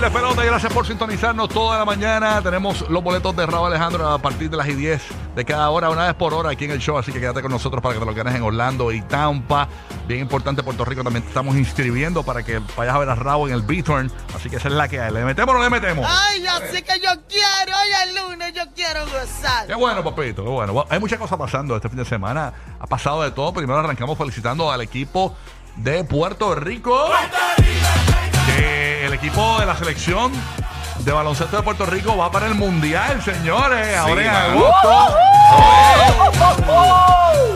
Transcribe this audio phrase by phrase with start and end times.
[0.00, 0.46] En el despelote.
[0.46, 2.40] Gracias por sintonizarnos toda la mañana.
[2.42, 5.02] Tenemos los boletos de Raúl Alejandro a partir de las y 10
[5.36, 6.96] de cada hora, una vez por hora aquí en el show.
[6.96, 9.68] Así que quédate con nosotros para que te lo ganes en Orlando y Tampa.
[10.06, 13.50] Bien importante, Puerto Rico también te estamos inscribiendo para que vayas a ver a Raúl
[13.50, 14.10] en el B-Turn.
[14.34, 15.12] Así que esa es la que hay.
[15.12, 16.06] ¿Le metemos o no le metemos?
[16.08, 19.66] Ay, así que yo quiero, hoy es lunes, yo quiero gozar.
[19.66, 20.86] Qué bueno, papito, qué bueno.
[20.88, 22.52] Hay muchas cosas pasando este fin de semana.
[22.78, 23.52] Ha pasado de todo.
[23.52, 25.36] Primero arrancamos felicitando al equipo
[25.76, 27.10] de Puerto Rico.
[28.46, 28.79] Que
[29.10, 30.30] el equipo de la selección
[31.00, 33.96] de baloncesto de Puerto Rico va para el Mundial, señores.
[33.96, 35.16] Ahora en agosto.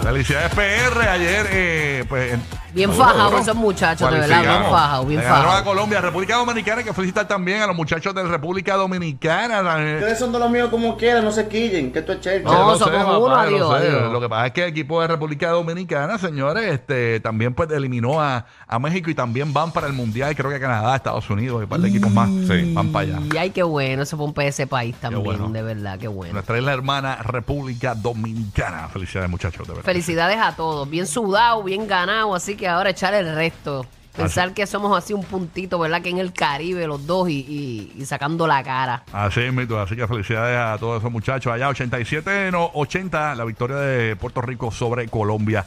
[0.03, 1.09] Felicidades PR.
[1.09, 2.39] Ayer, eh, pues.
[2.75, 5.55] En- Bien fajados bueno, esos muchachos, de verdad, bien fajados, bien fajados.
[5.55, 9.61] a Colombia, República Dominicana, hay que felicitar también a los muchachos de República Dominicana.
[9.61, 12.49] Ustedes son de los míos como quieran, no se quillen, que esto es chelcha.
[12.51, 13.87] No, Lo sé, somos uno, adiós, sé.
[13.89, 14.13] adiós.
[14.13, 18.21] Lo que pasa es que el equipo de República Dominicana, señores, este también pues eliminó
[18.21, 21.61] a, a México y también van para el Mundial, creo que a Canadá, Estados Unidos
[21.61, 22.29] y un par de equipos más
[22.75, 23.19] van para allá.
[23.33, 25.49] Y ay, qué bueno, eso fue un ese país también, bueno.
[25.49, 26.35] de verdad, qué bueno.
[26.35, 28.89] Nuestra isla hermana República Dominicana.
[28.89, 29.85] Felicidades, muchachos, de verdad.
[29.87, 33.87] Felicidades a todos, bien sudado, bien ganado, así que ahora echar el resto.
[34.17, 36.01] Pensar que somos así un puntito, ¿verdad?
[36.01, 39.03] Que en el Caribe los dos y, y- y sacando la cara.
[39.13, 39.81] Así es, mito.
[39.81, 41.53] Así que felicidades a todos esos muchachos.
[41.53, 45.67] Allá 87 no, 80 la victoria de Puerto Rico sobre Colombia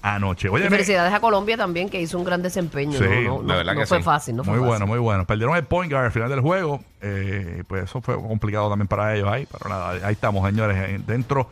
[0.00, 0.48] anoche.
[0.48, 2.98] Oye, Y felicidades a Colombia también, que hizo un gran desempeño.
[2.98, 4.04] Sí, no, no, la no- verdad no que fue sí.
[4.04, 4.68] fácil, no fue muy fácil.
[4.70, 5.26] bueno, muy bueno.
[5.26, 6.80] Perdieron el point guard al final del juego.
[7.02, 9.46] eh, pues eso fue complicado también para ellos ahí.
[9.50, 10.76] Pero nada, ahí estamos, señores.
[10.78, 11.50] eh, Dentro,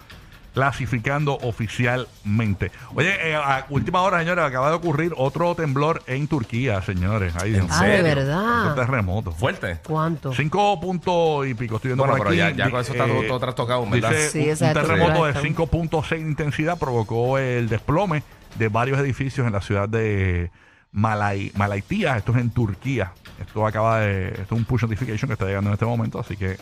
[0.54, 2.70] clasificando oficialmente.
[2.94, 7.34] Oye, eh, a última hora, señores, acaba de ocurrir otro temblor en Turquía, señores.
[7.36, 7.96] Ahí, ¿En Ah, de serio?
[7.98, 8.74] Un verdad.
[8.74, 9.32] terremoto.
[9.32, 9.78] Fuerte.
[9.86, 10.32] ¿Cuánto?
[10.34, 11.76] Cinco puntos y pico.
[11.76, 12.56] Estoy viendo Bueno, por pero aquí.
[12.56, 14.10] ya- ya con eso está todo- todo trastocado, ¿verdad?
[14.10, 18.22] Dice Sí, un- un, terremoto de estructura, 5.6 de intensidad provocó el desplome
[18.56, 20.50] de varios edificios en la ciudad de
[20.92, 22.16] Malay, Malaitía.
[22.18, 23.12] Esto es en Turquía.
[23.40, 24.28] Esto acaba de.
[24.28, 26.20] Esto es un push notification que está llegando en este momento.
[26.20, 26.58] Así que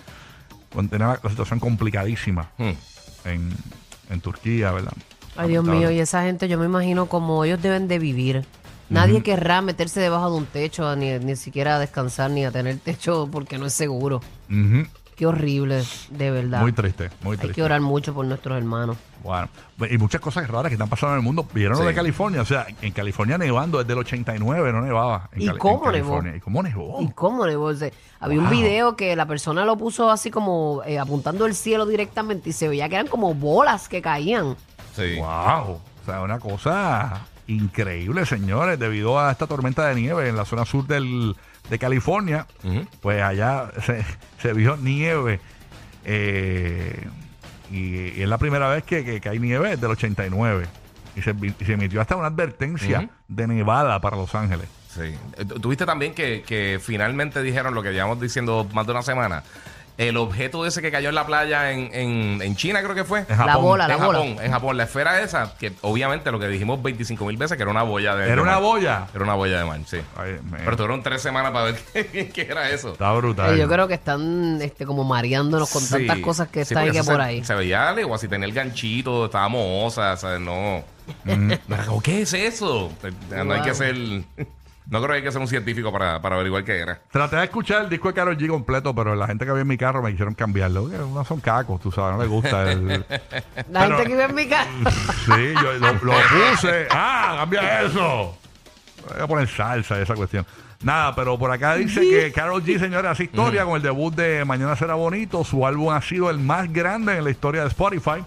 [0.88, 2.70] tiene la, la situación complicadísima Hmm.
[3.24, 3.50] en,
[4.10, 4.92] en Turquía, ¿verdad?
[5.36, 8.44] Ay, Dios mío, y esa gente yo me imagino como ellos deben de vivir.
[8.90, 12.76] Nadie querrá meterse debajo de un techo, ni, ni siquiera a descansar, ni a tener
[12.78, 14.20] techo porque no es seguro.
[14.50, 14.86] Ujú.
[15.20, 16.62] Qué horrible, de verdad.
[16.62, 17.56] Muy triste, muy Hay triste.
[17.56, 18.96] que orar mucho por nuestros hermanos.
[19.22, 19.50] Bueno,
[19.90, 21.46] y muchas cosas raras que están pasando en el mundo.
[21.52, 21.88] Vieron lo Sí.
[21.88, 25.28] de California, o sea, en California nevando desde el 89, no nevaba.
[25.32, 26.22] En ¿Y Cali- en cómo nevó?
[26.34, 27.02] ¿Y cómo nevó?
[27.02, 27.92] ¿Y cómo decir?
[28.18, 32.48] Había un video que la persona lo puso así como eh, apuntando al cielo directamente
[32.48, 34.56] y se veía que eran como bolas que caían.
[34.96, 35.16] Sí.
[35.18, 40.44] Wow, o sea, una cosa increíble, señores, debido a esta tormenta de nieve en la
[40.44, 41.36] zona sur del,
[41.68, 42.46] de California,
[43.00, 44.04] pues allá se,
[44.40, 45.40] se vio nieve.
[46.04, 47.08] eh,
[47.70, 50.66] y, y es la primera vez que, que, que hay nieve desde el 89.
[51.16, 54.66] Y se, y se emitió hasta una advertencia de nevada para Los Ángeles.
[54.88, 55.14] Sí.
[55.36, 59.02] Eh, tu- Tuviste también que, que finalmente dijeron lo que llevamos diciendo más de una
[59.02, 59.42] semana.
[59.98, 63.20] El objeto ese que cayó en la playa en, en, en China, creo que fue.
[63.20, 63.46] En Japón.
[63.46, 64.18] La bola, la en bola.
[64.20, 67.62] Japón, en Japón, la esfera esa, que obviamente lo que dijimos 25 mil veces, que
[67.62, 68.62] era una boya de Era de una mar.
[68.62, 69.06] boya.
[69.14, 69.98] Era una boya de mar, sí.
[70.16, 72.92] Ay, Pero tuvieron tres semanas para ver qué, qué era eso.
[72.92, 73.54] Está brutal.
[73.54, 76.86] Eh, yo creo que están este, como mareándonos con Sí, tantas cosas que sí, están
[77.04, 77.44] por se, ahí.
[77.44, 80.40] Se veía algo así, tenía el ganchito, estaba mohosa, ¿sabes?
[80.40, 80.82] No.
[81.24, 82.92] No como, ¿qué es eso?
[83.30, 84.46] No hay que Wow.
[84.90, 87.00] No creo que hay que ser un científico para, para averiguar qué era.
[87.10, 89.68] Traté de escuchar el disco de Karol G completo, pero la gente que había en
[89.68, 90.82] mi carro me quisieron cambiarlo.
[90.82, 92.88] Porque No son cacos, tú sabes, no les gusta el...
[93.70, 94.68] La Pero- gente que vive en mi casa.
[95.24, 96.12] Sí, yo lo, lo
[96.52, 96.88] puse.
[96.90, 98.36] ¡Ah, cambia eso!
[99.08, 100.44] Voy a poner salsa y esa cuestión.
[100.82, 104.44] Nada, pero por acá dice que Carol G, señores, hace historia con el debut de
[104.44, 105.44] Mañana Será Bonito.
[105.44, 108.24] Su álbum ha sido el más grande en la historia de Spotify.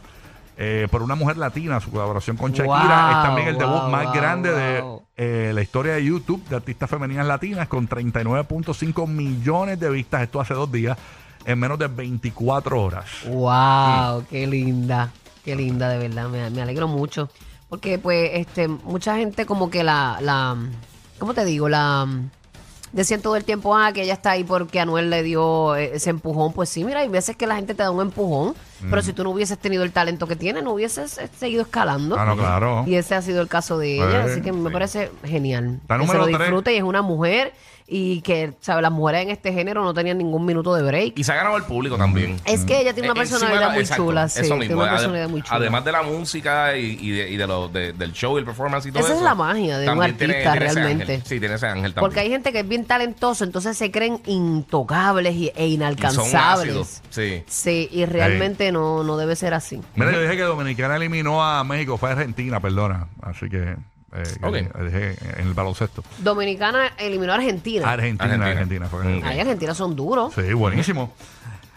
[0.57, 4.05] Eh, por una mujer latina, su colaboración con Shakira Wow, es también el debut más
[4.05, 4.83] wow, grande de
[5.17, 10.21] eh, la historia de YouTube de artistas femeninas latinas con 39.5 millones de vistas.
[10.23, 10.97] Esto hace dos días
[11.45, 13.05] en menos de 24 horas.
[13.27, 15.11] Wow, qué linda,
[15.43, 17.29] qué linda, de verdad, me, me alegro mucho.
[17.69, 20.55] Porque pues, este, mucha gente como que la, la,
[21.17, 21.69] ¿cómo te digo?
[21.69, 22.07] La
[22.91, 26.11] decían todo el tiempo, ah, que ella está ahí porque Anuel le dio eh, ese
[26.11, 26.53] empujón.
[26.53, 28.53] Pues sí, mira, hay veces que la gente te da un empujón
[28.89, 32.17] Pero si tú no hubieses tenido el talento que tienes, no hubieses eh, seguido escalando.
[32.17, 32.83] Ah, no, claro.
[32.87, 35.79] Y ese ha sido el caso de ella, Eh, así que me parece genial.
[35.87, 36.39] La que se lo tres.
[36.39, 37.53] disfrute y es una mujer
[37.85, 38.81] y que, ¿sabes?
[38.81, 41.19] Las mujeres en este género no tenían ningún minuto de break.
[41.19, 42.39] Y se ha ganado el público también.
[42.45, 44.41] Es que ella tiene una Eh, encima personalidad la- muy exacto, chula, sí.
[44.41, 45.57] Tiene una personalidad muy chula.
[45.57, 48.45] Además de la música y, y de, y de lo, de- del show y el
[48.45, 49.17] performance y todo Esa eso.
[49.17, 51.21] es la magia de un tiene- artista, tiene realmente.
[51.25, 51.99] Sí, tiene ese ángel también.
[51.99, 54.21] Porque hay gente que es bien talentoso, entonces se creen
[54.63, 56.69] intocables y- e Y son inalcanzables.
[56.69, 57.01] ácidos.
[57.09, 57.43] Sí.
[57.47, 59.79] Sí, y realmente no, no debe ser así.
[59.95, 63.07] Mira, yo dije que Dominicana eliminó a México, fue Argentina, perdona.
[63.21, 63.61] Así que,
[64.15, 64.55] eh, que Ok.
[64.85, 66.03] dije en el baloncesto.
[66.17, 67.89] Dominicana eliminó a Argentina.
[67.91, 68.51] Argentina, Argentina.
[68.51, 68.87] Argentina.
[68.87, 69.23] fue Mm.
[69.23, 70.33] Ay, Argentina son duros.
[70.33, 71.13] Sí, buenísimo.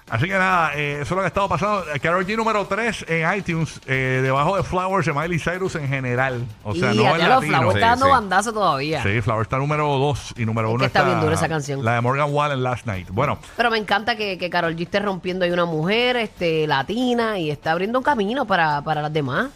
[0.09, 1.85] Así que nada, eh, eso es lo que ha estado pasando.
[2.01, 6.45] Carol G número 3 en iTunes, eh, debajo de Flowers de Miley Cyrus en general.
[6.63, 7.59] O sea, y no el los latino.
[7.59, 8.13] Flowers Sí, está dando sí.
[8.13, 9.03] bandazo todavía.
[9.03, 11.85] Sí, Flowers está número 2 y número Es 1 que está bien dura esa canción.
[11.85, 13.09] La de Morgan Wallen Last Night.
[13.11, 17.41] Bueno, Pero me encanta que, que Carol G esté rompiendo ahí una mujer este, latina
[17.41, 19.49] y está abriendo un camino para, para las demás.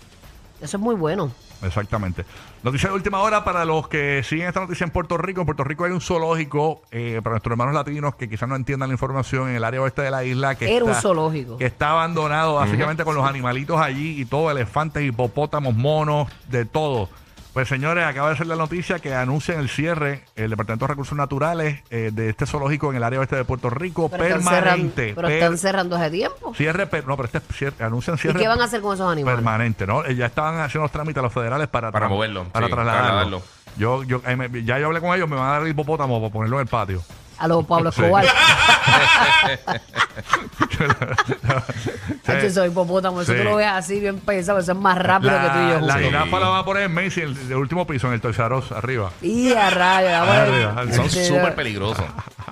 [0.61, 1.31] Eso es muy bueno.
[1.63, 2.25] Exactamente.
[2.63, 5.41] Noticia de última hora para los que siguen esta noticia en Puerto Rico.
[5.41, 8.89] En Puerto Rico hay un zoológico eh, para nuestros hermanos latinos que quizás no entiendan
[8.89, 10.55] la información en el área oeste de la isla.
[10.55, 11.59] Que Era un está, zoológico.
[11.59, 17.09] Que está abandonado básicamente con los animalitos allí y todo, elefantes, hipopótamos, monos, de todo.
[17.53, 21.19] Pues señores, acaba de ser la noticia que anuncian el cierre, el Departamento de Recursos
[21.19, 24.61] Naturales eh, de este zoológico en el área oeste de Puerto Rico, Pero, están cerrando,
[24.65, 25.13] permanente.
[25.17, 26.55] pero per- están cerrando hace tiempo.
[26.55, 28.95] cierre, per- no, pero este es cierre- anuncian ¿Y cierre qué van a hacer con
[28.95, 29.37] esos animales?
[29.39, 30.05] permanente, ¿no?
[30.05, 33.43] Eh, Ya estaban haciendo los trámites a los federales para, Para moverlo, para sí, trasladarlo.
[33.77, 36.21] Yo, yo, eh, me- ya yo hablé con ellos, me van a dar el hipopótamo
[36.21, 37.03] para ponerlo en el patio.
[37.39, 37.89] A los Pablo.
[37.97, 38.25] Escobar.
[38.27, 38.31] Sí.
[42.27, 43.39] Hacho, Esos hipopótamos, eso Sí.
[43.39, 45.81] tú lo ves así bien pesado, eso es más rápido que tú y yo.
[45.81, 46.01] La, juntos.
[46.03, 48.55] jirafa la van a poner en Macy, el, el último piso, en el Toys R
[48.55, 49.11] Us, arriba.
[49.23, 52.05] Y a rayos, Son Este, súper peligrosos.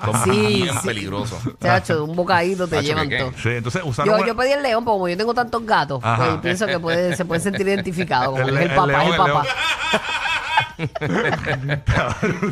[0.04, 0.86] Son Sí, bien sí.
[0.86, 1.38] peligrosos.
[1.60, 3.22] Chacho, de un bocadito te Chacho, llevan ¿qué qué?
[3.24, 3.32] todo.
[3.42, 4.12] Sí, entonces usaron.
[4.12, 6.24] Yo, una- yo pedí el león, porque como yo tengo tantos gatos, Ajá.
[6.26, 8.30] pues pienso que puede, se pueden sentir identificados.
[8.30, 9.42] Como El- que es el el papá, león, es el el papá.
[9.42, 9.54] león.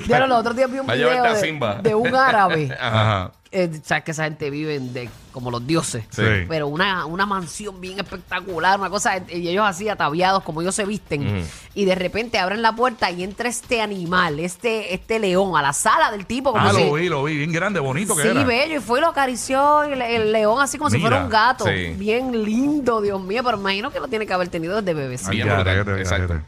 [0.06, 1.74] Ya los otros días vi un Va a video llevarte a de, Simba.
[1.76, 2.76] de un árabe.
[2.80, 3.32] Ajá.
[3.52, 6.04] Eh, sabes que esa gente vive de como los dioses.
[6.10, 6.22] Sí.
[6.48, 10.84] Pero una, una mansión bien espectacular, una cosa, y ellos así ataviados como ellos se
[10.84, 11.42] visten.
[11.72, 15.72] Y de repente abren la puerta y entra este animal, este, este león, a la
[15.72, 16.84] sala del tipo como Ah, si.
[16.84, 18.44] lo vi, lo vi, bien grande, bonito que Sí, era.
[18.44, 21.30] bello, y fue y lo acarició el, el león así como si Mira, fuera un
[21.30, 21.64] gato.
[21.66, 21.94] sí.
[21.96, 25.30] Bien lindo, Dios mío, pero imagino que lo tiene que haber tenido desde bebecito.
[25.30, 26.34] Bien Ya, brutal, ya, ya, exacto.
[26.34, 26.44] ya.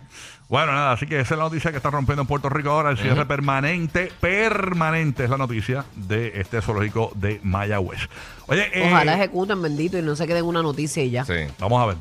[0.48, 2.90] Bueno, nada, así que esa es la noticia que está rompiendo en Puerto Rico ahora.
[2.90, 8.00] El cierre permanente, permanente es la noticia de este zoológico de Mayagüez.
[8.46, 11.24] Oye, eh, Ojalá ejecuten, bendito, y no se queden una noticia y ya.
[11.26, 11.34] Sí.
[11.58, 11.96] vamos a ver.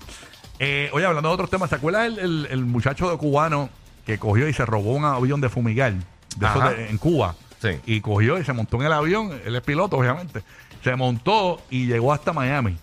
[0.59, 3.69] Eh, oye, hablando de otros temas, ¿te acuerdas el, el- el muchacho de cubano
[4.05, 6.69] que cogió y se robó un avión de fumigar de esos Ajá.
[6.71, 7.35] de- en Cuba?
[7.61, 7.69] Sí.
[7.85, 10.41] Y cogió y se montó en el avión, él es piloto, obviamente.
[10.85, 12.77] Se montó y llegó hasta Miami.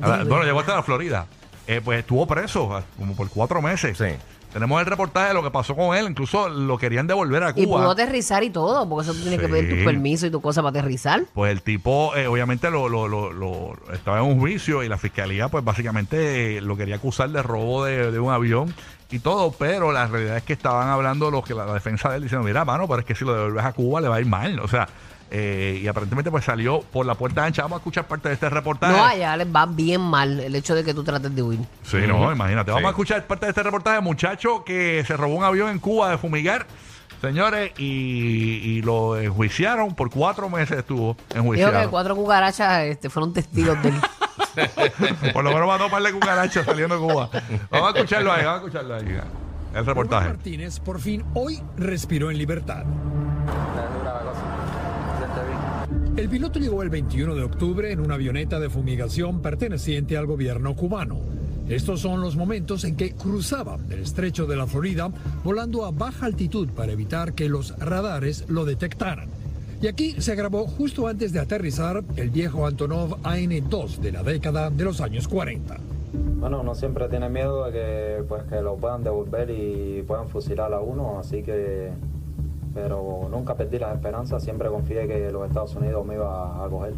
[0.00, 0.30] A la- Dime.
[0.30, 1.26] bueno, llegó hasta la Florida.
[1.66, 3.98] Eh, pues estuvo preso ah, como por cuatro meses.
[3.98, 4.04] Sí.
[4.52, 6.06] Tenemos el reportaje de lo que pasó con él.
[6.08, 7.92] Incluso lo querían devolver a Y pudo Cuba.
[7.92, 9.52] aterrizar y todo, porque eso tú tienes que Sí.
[9.52, 11.24] pedir tu permiso y tu cosa para aterrizar.
[11.34, 14.96] Pues el tipo, eh, obviamente, lo, lo- lo- lo- estaba en un juicio y la
[14.98, 18.72] fiscalía, pues básicamente eh, lo quería acusar de robo de, de un avión
[19.10, 22.16] y todo, pero la realidad es que estaban hablando los que la, la defensa de
[22.16, 24.20] él diciendo, mira, mano, pero es que si lo devuelves a Cuba le va a
[24.20, 24.58] ir mal.
[24.60, 24.88] O sea,
[25.30, 27.62] eh, y aparentemente pues salió por la puerta ancha.
[27.62, 28.92] Vamos a escuchar parte de este reportaje.
[28.96, 31.60] No, allá les va bien mal el hecho de que tú trates de huir.
[31.82, 32.70] Sí, no, imagínate.
[32.70, 32.86] Vamos Sí.
[32.86, 34.00] a escuchar parte de este reportaje.
[34.00, 36.66] Muchacho que se robó un avión en Cuba de fumigar,
[37.20, 41.80] señores, y, y lo enjuiciaron por cuatro meses estuvo Dijo enjuiciado.
[41.80, 43.94] que cuatro cucarachas este, fueron testigos de él.
[45.34, 47.28] Por lo menos mató un par de cucarachas saliendo de Cuba.
[47.70, 49.20] Vamos a escucharlo ahí, vamos a escucharlo ahí.
[49.74, 50.28] El reportaje.
[50.28, 52.84] Martínez por fin hoy respiró en libertad.
[56.16, 60.74] El piloto llegó el 21 de octubre en una avioneta de fumigación perteneciente al gobierno
[60.74, 61.18] cubano.
[61.68, 65.10] Estos son los momentos en que cruzaba el estrecho de la Florida
[65.44, 69.28] volando a baja altitud para evitar que los radares lo detectaran.
[69.82, 74.70] Y aquí se grabó justo antes de aterrizar el viejo Antonov AN-2 de la década
[74.70, 75.76] de los años 40.
[76.40, 80.72] Bueno, uno siempre tiene miedo de que, pues, que lo puedan devolver y puedan fusilar
[80.72, 81.90] a uno, así que...
[82.76, 86.92] Pero nunca perdí las esperanzas, siempre confié que los Estados Unidos me iba a coger.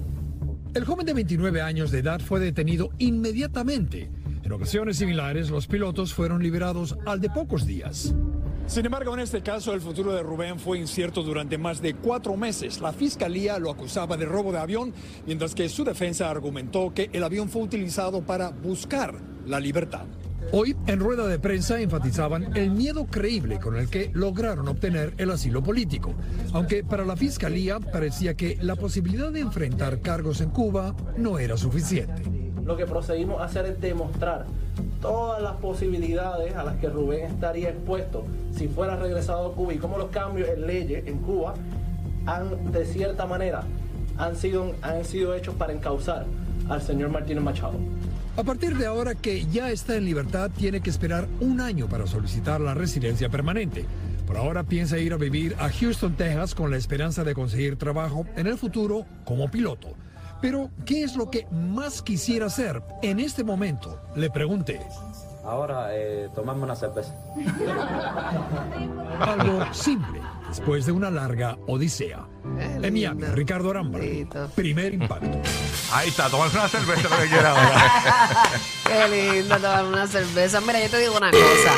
[0.74, 4.10] El joven de 29 años de edad fue detenido inmediatamente.
[4.42, 8.12] En ocasiones similares, los pilotos fueron liberados al de pocos días.
[8.66, 12.36] Sin embargo, en este caso, el futuro de Rubén fue incierto durante más de cuatro
[12.36, 12.80] meses.
[12.80, 14.92] La fiscalía lo acusaba de robo de avión,
[15.26, 19.14] mientras que su defensa argumentó que el avión fue utilizado para buscar
[19.46, 20.06] la libertad.
[20.50, 25.30] Hoy, en rueda de prensa, enfatizaban el miedo creíble con el que lograron obtener el
[25.30, 26.14] asilo político,
[26.52, 31.56] aunque para la fiscalía parecía que la posibilidad de enfrentar cargos en Cuba no era
[31.56, 32.22] suficiente.
[32.64, 34.44] lo que procedimos a hacer es demostrar
[35.00, 39.78] todas las posibilidades a las que Rubén estaría expuesto si fuera regresado a Cuba y
[39.78, 41.54] cómo los cambios en leyes en Cuba
[42.26, 43.62] han, de cierta manera,
[44.18, 46.26] han sido, han sido hechos para encauzar
[46.68, 47.78] al señor Martínez Machado.
[48.38, 52.06] A partir de ahora que ya está en libertad, tiene que esperar un año para
[52.06, 53.84] solicitar la residencia permanente.
[54.28, 58.26] Por ahora piensa ir a vivir a Houston, Texas, con la esperanza de conseguir trabajo
[58.36, 59.88] en el futuro como piloto.
[60.40, 64.00] Pero, ¿qué es lo que más quisiera hacer en este momento?
[64.14, 64.78] Le pregunté.
[65.44, 67.14] Ahora, eh, tomarme una cerveza.
[69.20, 72.26] Algo simple, después de una larga odisea.
[72.58, 74.02] En Miami, Ricardo Arambra.
[74.54, 75.38] Primer impacto.
[75.92, 78.42] Ahí está, tomarse una cerveza lo que quiera ahora.
[78.86, 80.60] Qué lindo tomar una cerveza.
[80.60, 81.74] Mira, yo te digo una cosa.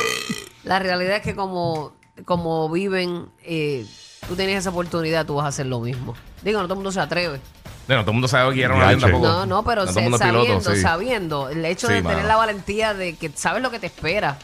[0.64, 1.92] La realidad es que como,
[2.24, 3.86] como viven, eh,
[4.26, 6.14] tú tienes esa oportunidad, tú vas a hacer lo mismo.
[6.42, 7.40] Digo, no todo el mundo se atreve.
[7.86, 9.26] Bueno, todo el mundo sabe que era un avión tampoco.
[9.26, 10.80] No, no, pero se- sabiendo, piloto, sí.
[10.80, 11.48] sabiendo.
[11.48, 14.38] El hecho Sí, de tener la valentía de que sabes lo que te espera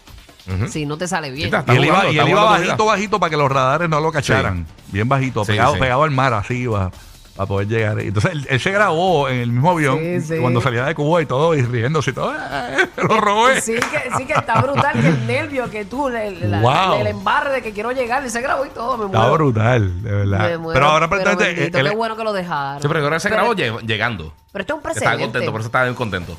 [0.71, 1.52] si no te sale bien.
[1.55, 4.66] está- Y él iba, y él bajito, bajito para que los radares no lo cacharan.
[4.88, 5.81] Bien bajito, Sí, pegado, sí.
[5.81, 6.90] pegado al mar, así iba,
[7.37, 8.00] para poder llegar.
[8.00, 10.35] Entonces él, él se grabó en el mismo avión Sí, sí.
[10.40, 12.33] cuando salía de Cuba y todo, y riéndose y todo.
[12.35, 12.88] ¡eh!
[12.97, 13.61] lo robé.
[13.61, 17.00] Sí que, sí que está brutal que el nervio que tú, el, la- Wow.
[17.00, 19.35] el embarre de que quiero llegar, y se grabó y todo, me Está muero.
[19.35, 20.49] brutal, de verdad.
[20.50, 22.81] Me muero, pero ahora pero bendito, qué bueno que lo dejaron.
[22.83, 24.33] Sí, pero ahora se Pero- grabó lle- llegando.
[24.52, 25.25] Pero esto es un Estaba precedente.
[25.25, 26.37] contento, por eso estaba bien contento.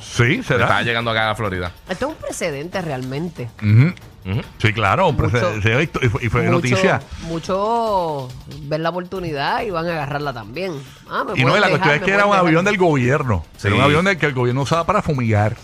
[0.00, 0.82] Sí, Estaba será.
[0.82, 1.72] llegando acá a Florida.
[1.88, 3.48] Esto es un precedente realmente.
[3.62, 3.92] Ujú.
[4.26, 4.40] Ujú.
[4.56, 7.00] Sí, claro, Mucho- se, y fue, y fue noticia.
[7.28, 8.28] Mucho
[8.62, 10.72] ver la oportunidad y van a agarrarla también.
[11.10, 12.46] Ah, me Y no, pueden y la dejar, cuestión es me que era un pueden
[12.46, 13.44] avión del gobierno.
[13.58, 13.66] Sí.
[13.66, 15.56] Era un avión del que el gobierno usaba para fumigar.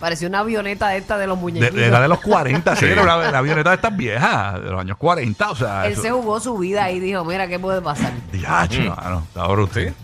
[0.00, 1.74] Parecía una avioneta esta de los De, muñequitos.
[1.76, 2.92] de- era de los 40, sí, Sí.
[2.92, 5.86] era una, una avioneta de estas viejas, de los años 40, o sea.
[5.86, 8.12] Él eso- se jugó su vida y dijo, mira, ¿qué puede pasar?
[8.32, 8.88] Diacho, Mm.
[8.88, 9.94] mano, está brutal.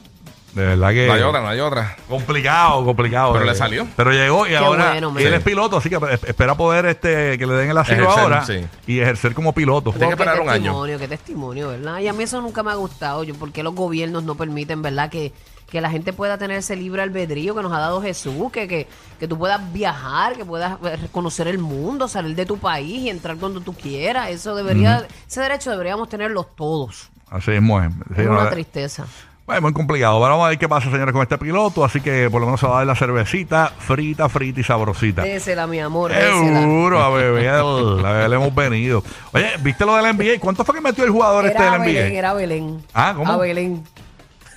[0.54, 1.06] De verdad que.
[1.08, 1.96] No hay otra, no hay otra.
[2.08, 3.32] Complicado, complicado.
[3.32, 3.48] Pero eh.
[3.48, 3.86] le salió.
[3.96, 7.36] Pero llegó y ahora bueno, y él es piloto, así que es- espera poder este
[7.38, 8.64] que le den el asilo Ejercer, ahora sí.
[8.86, 9.90] y ejercer como piloto.
[9.90, 10.62] Tiene que esperar un año.
[10.62, 11.98] testimonio, qué testimonio, ¿verdad?
[11.98, 13.24] Y a mí eso nunca me ha gustado.
[13.24, 15.10] Yo, porque los gobiernos no permiten, ¿verdad?
[15.10, 15.32] Que,
[15.68, 18.86] que la gente pueda tener ese libre albedrío que nos ha dado Jesús, que, que,
[19.18, 23.10] que tú puedas viajar, que puedas eh, conocer el mundo, salir de tu país y
[23.10, 24.30] entrar donde tú quieras.
[24.30, 27.10] Eso debería, ese derecho deberíamos tenerlos todos.
[27.28, 27.58] Así es.
[27.60, 29.06] Sí, Es una tristeza.
[29.46, 30.18] Bueno, muy complicado.
[30.20, 31.84] Pero vamos a ver qué pasa, señores, con este piloto.
[31.84, 35.22] Así que por lo menos se va a dar la cervecita frita, frita y sabrosita.
[35.22, 36.12] Désela, mi amor.
[36.14, 39.04] Seguro, a beber, a beber le hemos venido.
[39.32, 40.40] Oye, ¿viste lo del NBA?
[40.40, 41.84] ¿Cuánto fue que metió el jugador este del NBA?
[41.84, 42.82] Belén, era Belén.
[42.94, 43.30] Ah, ¿cómo?
[43.30, 43.84] A Belén.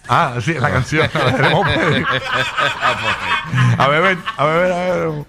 [0.09, 1.09] Ah, sí, la canción.
[3.77, 5.25] A beber, a beber, a beber.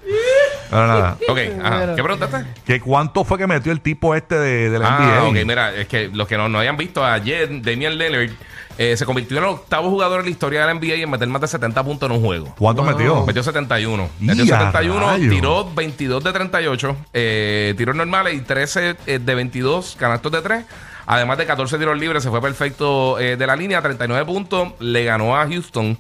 [0.70, 1.16] Pero nada.
[1.28, 1.94] Ok, ajá.
[1.96, 2.46] ¿Qué preguntaste?
[2.64, 5.24] ¿Que ¿Cuánto fue que metió el tipo este de, del Ah, NBA?
[5.28, 8.30] ok, mira, es que los que no, no hayan visto ayer, Damian Lillard
[8.78, 11.26] eh, se convirtió en el octavo jugador en la historia de la NBA en meter
[11.28, 12.54] más de 70 puntos en un juego.
[12.56, 13.26] ¿Cuánto metió?
[13.26, 14.08] Metió 71.
[14.20, 15.35] Metió ¡Ya, 71, rayos!
[15.35, 20.64] tiró 22 de 38, eh, tiros normales y 13 eh, de 22 canastos de 3.
[21.11, 25.04] Además de 14 tiros libres, se fue perfecto eh, de la línea, 39 puntos, le
[25.04, 25.99] ganó a Houston.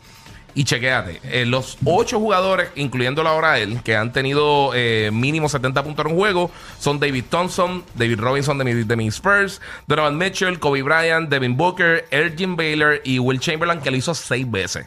[0.54, 5.84] Y chequéate, eh, los ocho jugadores, incluyéndolo ahora él, que han tenido eh, mínimo 70
[5.84, 10.16] puntos en un juego, son David Thompson, David Robinson de mi, de mi Spurs, Donovan
[10.16, 14.86] Mitchell, Kobe Bryant, Devin Booker, Elgin Baylor y Will Chamberlain, que lo hizo seis veces.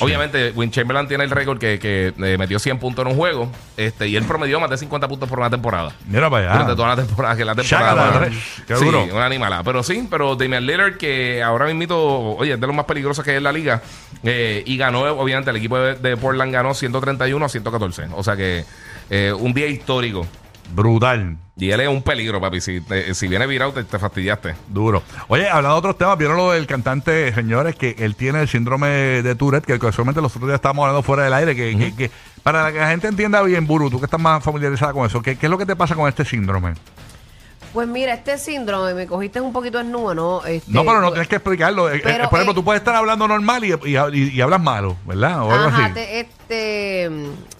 [0.00, 3.50] Obviamente, Will Chamberlain tiene el récord que, que, eh, metió 100 puntos en un juego
[3.76, 5.92] este y él promedió más de 50 puntos por una temporada.
[6.06, 6.52] Mira para allá.
[6.54, 7.36] Durante toda la temporada.
[7.36, 8.28] Que la temporada.
[8.66, 9.04] Qué sí, duro.
[9.04, 9.62] una animalada.
[9.62, 13.32] Pero sí, pero Damian Lillard, que ahora mismo, oye, es de los más peligrosos que
[13.32, 13.82] hay en la liga.
[14.22, 18.06] eh, y ganó, obviamente, el equipo de, de Portland ganó 131 a 114.
[18.14, 18.64] O sea que
[19.10, 20.26] eh, un día histórico.
[20.74, 21.36] Brutal.
[21.56, 22.60] Y él es un peligro, papi.
[22.60, 24.54] Si, eh, si viene virado, te, te fastidiaste.
[24.68, 25.02] Duro.
[25.28, 28.88] Oye, hablando de otros temas, vieron lo del cantante, señores, que él tiene el síndrome
[28.88, 32.10] de Tourette, que casualmente los otros días estábamos hablando fuera del aire, que, que- que
[32.42, 35.36] para que la gente entienda bien, Buru, tú que estás más familiarizada con eso, ¿qué,
[35.36, 36.74] qué es lo que te pasa con este síndrome?
[37.72, 40.44] Pues mira, este síndrome, me cogiste un poquito desnudo, ¿no?
[40.44, 41.90] Este, No, pero no pues- tienes que explicarlo.
[41.90, 44.40] Eh, eh, Pero, por ejemplo, eh, tú puedes estar hablando normal y, y- y- y
[44.40, 45.42] hablas malo, ¿verdad?
[45.42, 45.94] O algo Ajá, así.
[45.94, 47.10] te- este,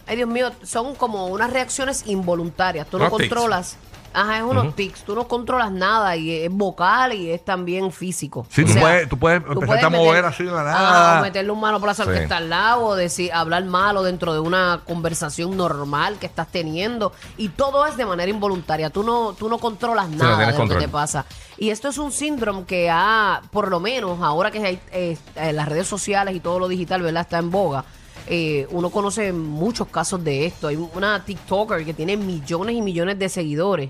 [0.06, 2.86] ay Dios mío, son como unas reacciones involuntarias.
[2.88, 3.28] Tú no tics.
[3.28, 3.76] controlas.
[4.20, 5.04] Ajá, es unos tics.
[5.04, 8.46] Tú no controlas nada y es vocal y es también físico.
[8.50, 11.10] Sí, O tú sea, puedes- tú puedes empezarte a mover así de la nada.
[11.10, 12.14] Ajá, o meterle un mano plazo al Sí.
[12.14, 16.48] que está al lado, o decir, hablar malo dentro de una conversación normal que estás
[16.48, 17.12] teniendo.
[17.36, 18.90] Y todo es de manera involuntaria.
[18.90, 21.24] Tú no, tú no controlas nada de lo que te pasa.
[21.56, 25.52] Y esto es un síndrome que ha, por lo menos ahora que hay eh, eh,
[25.52, 27.22] las redes sociales y todo lo digital, ¿verdad?
[27.22, 27.84] Está en boga.
[28.30, 30.68] Eh, uno conoce muchos casos de esto.
[30.68, 33.88] Hay una TikToker que tiene millones y millones de seguidores.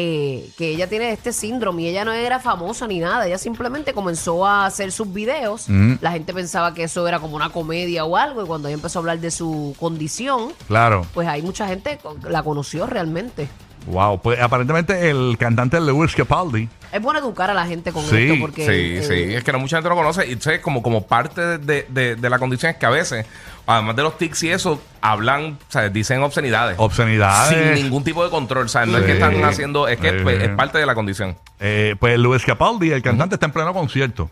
[0.00, 3.26] Eh, que ella tiene este síndrome y ella no era famosa ni nada.
[3.26, 5.66] Ella simplemente comenzó a hacer sus videos.
[6.00, 8.44] La gente pensaba que eso era como una comedia o algo.
[8.44, 11.04] Y cuando ella empezó a hablar de su condición, Claro.
[11.14, 13.48] pues hay mucha gente la conoció realmente.
[13.86, 14.20] Wow.
[14.20, 16.68] Pues aparentemente el cantante Lewis Capaldi.
[16.92, 19.52] Es bueno educar a la gente con Sí, esto porque Sí, eh, sí, es que
[19.52, 22.76] no mucha gente lo conoce y entonces como, como parte de, de- la condición es
[22.78, 23.26] que a veces,
[23.66, 26.76] además de los tics y eso, hablan, o sea, dicen obscenidades.
[26.78, 27.74] Obscenidades.
[27.76, 29.18] Sin ningún tipo de control, o sea, no es que Sí.
[29.22, 30.16] están haciendo, es que Sí.
[30.22, 31.36] pues, es parte de la condición.
[31.60, 34.30] Eh, pues Luis Capaldi, el cantante, está en pleno concierto,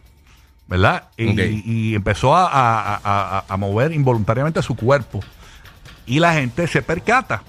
[0.67, 1.05] ¿verdad?
[1.19, 3.01] Y, empezó a, a- a-
[3.39, 5.21] a- a mover involuntariamente su cuerpo.
[6.07, 7.43] Y la gente se percata,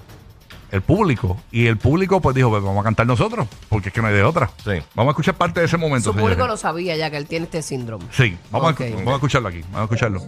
[0.70, 1.36] el público.
[1.50, 4.14] Y el público pues dijo, pues vamos a cantar nosotros, porque es que no hay
[4.14, 4.50] de otra.
[4.64, 4.82] Sí.
[4.94, 6.12] Vamos a escuchar parte de ese momento.
[6.12, 8.04] su público lo sabía ya que él tiene este síndrome.
[8.12, 10.22] Sí, vamos, a, vamos a escucharlo aquí, vamos a escucharlo.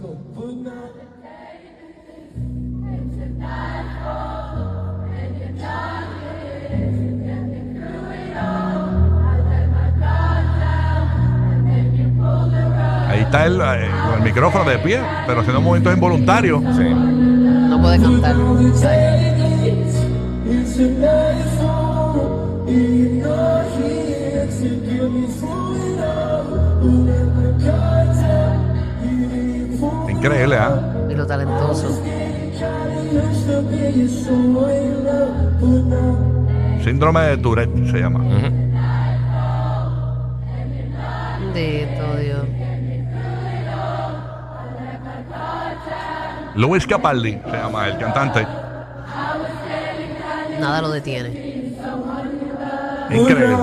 [13.07, 16.61] Ahí está él eh, con el micrófono de pie, pero haciendo movimientos involuntarios.
[16.77, 16.83] Sí.
[16.83, 19.30] No puede cantar.
[30.09, 30.79] Increíble, ¿ah?
[31.09, 31.87] Y lo talentoso.
[36.83, 38.19] Síndrome de Tourette se llama.
[41.53, 42.45] Bendito Dios.
[46.55, 48.60] Luis Capaldi se llama el cantante.
[50.61, 51.29] Nada lo detiene.
[53.09, 53.57] Increíble.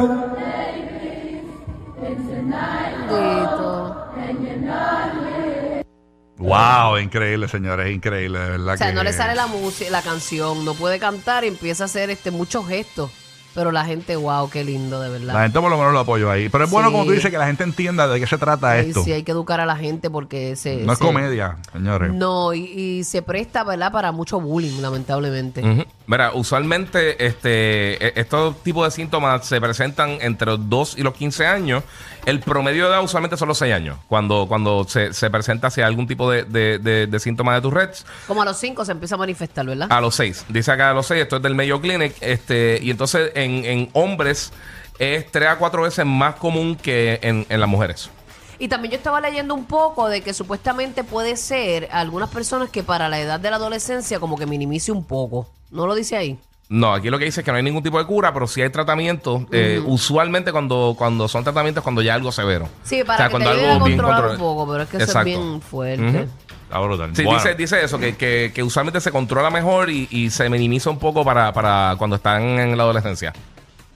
[6.38, 10.02] Wow, increíble, señores, increíble, de verdad O sea, que- no le sale la música, la
[10.02, 13.10] canción, no puede cantar y empieza a hacer este muchos gestos.
[13.58, 15.34] Pero la gente, wow, qué lindo, de verdad.
[15.34, 16.48] La gente por lo menos lo apoyó ahí.
[16.48, 16.92] Pero es bueno, Sí.
[16.92, 19.02] como tú dices, que la gente entienda de qué se trata Ay, esto.
[19.02, 20.76] sí, hay que educar a la gente porque se.
[20.76, 22.12] no es comedia, señores.
[22.12, 22.60] No, y,
[23.00, 25.86] y se presta, ¿verdad?, para mucho bullying, lamentablemente.
[26.06, 31.14] Mira, usualmente este, e- estos tipos de síntomas se presentan entre los 2 y los
[31.14, 31.82] 15 años.
[32.26, 35.86] El promedio de edad usualmente son los 6 años, cuando, cuando se, se presenta hacia
[35.86, 38.04] algún tipo de, de, de- de síntoma de Tourette's.
[38.26, 39.86] Como a los cinco se empieza a manifestar, ¿verdad?
[39.90, 40.46] A los 6.
[40.48, 42.14] Dice acá a los 6, esto es del Mayo Clinic.
[42.20, 44.52] Este, y entonces en, en hombres
[44.98, 48.10] es 3 a 4 veces más común que en, en las mujeres.
[48.58, 52.82] Y también yo estaba leyendo un poco de que supuestamente puede ser algunas personas que
[52.82, 55.48] para la edad de la adolescencia como que minimice un poco.
[55.70, 56.38] ¿No lo dice ahí?
[56.68, 58.60] No, aquí lo que dice es que no hay ningún tipo de cura, pero sí
[58.60, 59.42] hay tratamientos.
[59.52, 62.68] eh, usualmente cuando, cuando son tratamientos cuando ya algo severo.
[62.84, 64.96] Sí, para O sea, que te cuando a bien controlar un poco, pero es que
[64.98, 66.28] eso es bien fuerte.
[66.68, 67.16] Está brutal.
[67.16, 70.50] Sí, Bueno, dice, dice eso, que, que, que usualmente se controla mejor y, y se
[70.50, 73.32] minimiza un poco para, para cuando están en la adolescencia.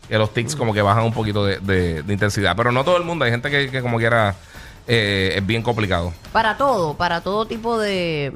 [0.08, 2.56] Que los tics como que bajan un poquito de, de- de intensidad.
[2.56, 4.34] Pero no todo el mundo, hay gente que, que como quiera
[4.88, 6.12] eh, es bien complicado.
[6.32, 8.32] Para todo, para todo tipo de,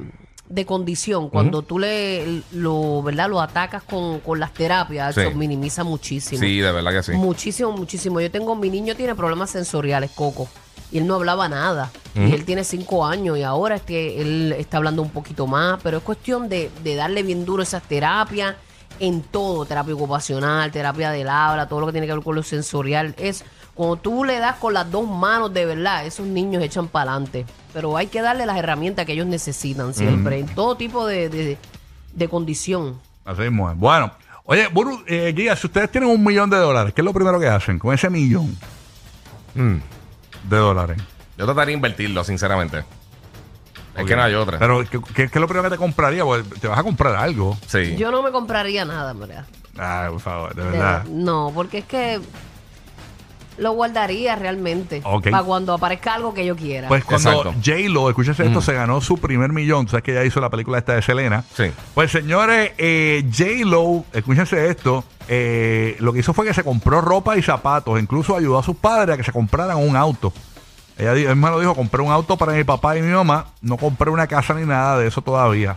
[0.49, 3.29] de condición, cuando tú le lo, ¿verdad?
[3.31, 5.23] lo atacas con, con las terapias, Sí.
[5.23, 6.41] eso minimiza muchísimo.
[6.41, 7.13] Sí, de verdad que sí.
[7.13, 8.21] Muchísimo, muchísimo.
[8.21, 10.47] Yo tengo, mi niño tiene problemas sensoriales, Coco.
[10.93, 11.91] Y él no hablaba nada.
[12.17, 15.79] Y él tiene cinco años y ahora es que él está hablando un poquito más.
[15.83, 18.55] Pero es cuestión de, de darle bien duro esas terapias
[19.01, 19.67] en todo.
[19.67, 23.15] Terapia ocupacional, terapia del habla, todo lo que tiene que ver con lo sensorial.
[23.19, 27.13] Es cuando tú le das con las dos manos de verdad, esos niños echan para
[27.13, 27.45] adelante.
[27.75, 30.39] Pero hay que darle las herramientas que ellos necesitan siempre.
[30.39, 31.59] En todo tipo de, de,
[32.15, 32.99] de condición.
[33.27, 33.77] Así mismo es.
[33.77, 34.11] Bueno,
[34.45, 37.39] oye, Buru, eh, Giga, si ustedes tienen un millón de dólares, ¿qué es lo primero
[37.39, 38.57] que hacen con ese millón
[39.55, 39.77] Mm.
[40.49, 40.97] de dólares?
[41.39, 42.85] Yo trataría de invertirlo, sinceramente.
[43.97, 44.59] Es que no hay otra.
[44.59, 46.23] Pero, ¿qué, qué- qué es lo primero que te compraría?
[46.25, 47.57] Porque te vas a comprar algo.
[47.67, 47.97] sí.
[47.97, 49.45] Yo no me compraría nada, en verdad.
[49.79, 51.05] Ay, por favor, de De- verdad.
[51.05, 52.21] no, porque es que
[53.59, 55.01] lo guardaría realmente.
[55.03, 55.31] Ok.
[55.31, 56.89] Para cuando aparezca algo que yo quiera.
[56.89, 57.55] Pues cuando Exacto.
[57.65, 59.89] J-Lo, escúchese esto, se ganó su primer millón.
[59.89, 61.43] Sabes que ella hizo la película esta de Selena.
[61.55, 61.71] Sí.
[61.95, 67.35] Pues señores, eh, J-Lo, escúchense esto, eh, lo que hizo fue que se compró ropa
[67.39, 67.99] y zapatos.
[67.99, 70.35] Incluso ayudó a sus padres a que se compraran un auto.
[70.99, 73.47] Ella me lo dijo, compré un auto para mi papá y mi mamá.
[73.61, 75.77] No compré una casa ni nada de eso todavía.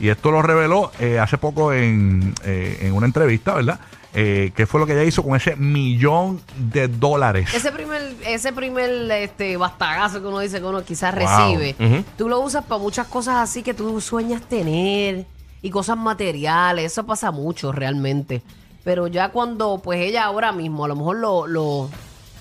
[0.00, 3.80] Y esto lo reveló eh, hace poco en, eh, en una entrevista, ¿verdad?
[4.14, 7.52] Eh, ¿Qué fue lo que ella hizo con ese millón de dólares?
[7.54, 11.22] ese primer, ese primer este bastagazo que uno dice que uno quizás Wow.
[11.24, 11.74] recibe,
[12.16, 15.26] tú lo usas para muchas cosas así que tú sueñas tener
[15.62, 16.92] y cosas materiales.
[16.92, 18.42] Eso pasa mucho realmente.
[18.84, 21.90] Pero ya cuando, pues ella ahora mismo a lo mejor lo, lo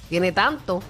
[0.09, 0.81] tiene tanto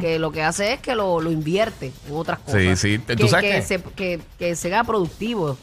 [0.00, 2.60] que lo que hace es que lo, lo invierte en otras cosas.
[2.60, 2.98] Sí, sí.
[2.98, 3.62] ¿Tú Que, sabes que qué?
[3.62, 5.56] se, que, que se haga productivo,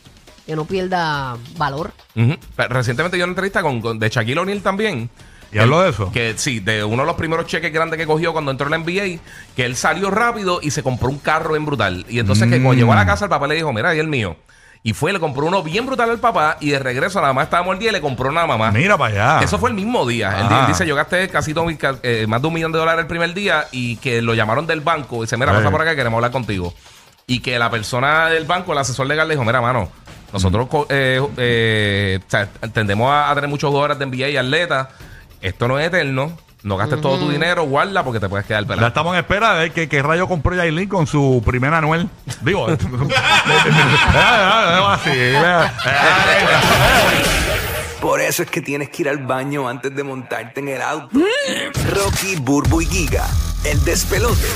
[0.46, 1.92] que no pierda valor.
[2.16, 2.36] Ujú.
[2.56, 5.10] Pero Recientemente yo en una entrevista con, con- de Shaquille O'Neal también.
[5.54, 6.10] ¿Y habló de eso?
[6.14, 8.78] Que sí, de uno de los primeros cheques grandes que cogió cuando entró en la
[8.78, 9.20] NBA,
[9.54, 12.06] que él salió rápido y se compró un carro bien brutal.
[12.08, 12.78] Y entonces que cuando Mm.
[12.78, 14.38] llegó a la casa, el papá le dijo, mira, y el mío.
[14.84, 17.44] Y fue, le compró uno bien brutal al papá y de regreso a la mamá
[17.44, 18.72] estábamos el día y le compró una mamá.
[18.72, 19.46] Mira para allá.
[19.46, 20.40] Eso fue el mismo día.
[20.40, 20.62] Él, Ah.
[20.62, 23.34] él dice, yo gasté casi ca- eh, más de un millón de dólares el primer
[23.36, 25.56] día y que lo llamaron del banco y dice, mira, Eh.
[25.58, 26.74] pasa por acá, queremos hablar contigo.
[27.28, 29.88] Y que la persona del banco, el asesor legal, le dijo, mira, mano,
[30.34, 34.88] nosotros eh, eh, o sea, tendemos a, a tener muchos jugadores de NBA y atletas.
[35.42, 36.36] Esto no es eterno.
[36.64, 38.88] No gastes todo tu dinero, guarda porque te puedes quedar Ya pelado.
[38.88, 42.08] estamos en espera de ver qué, qué rayo compró Yailin con su primer anuel.
[42.42, 42.68] Digo,
[44.14, 45.72] Ah, así, ah,
[48.00, 51.18] Por eso es que tienes que ir al baño antes de montarte en el auto.
[51.94, 53.26] Rocky, Burbu y Giga,
[53.66, 54.48] el despelote.